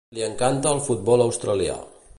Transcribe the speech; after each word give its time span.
Li 0.17 0.23
encanta 0.27 0.71
el 0.77 0.81
futbol 0.87 1.25
australià. 1.27 1.77